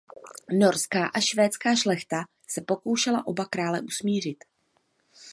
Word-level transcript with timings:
Norská 0.51 1.07
a 1.13 1.19
švédská 1.19 1.75
šlechta 1.75 2.23
se 2.49 2.61
pokoušela 2.61 3.27
oba 3.27 3.45
krále 3.45 3.81
usmířit. 3.81 4.43